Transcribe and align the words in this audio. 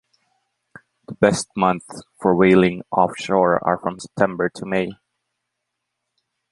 The 1.07 1.13
best 1.13 1.49
months 1.55 2.01
for 2.19 2.33
whaling 2.35 2.81
offshore 2.91 3.63
are 3.63 3.77
from 3.77 3.99
September 3.99 4.49
to 4.49 4.65
May. 4.65 4.89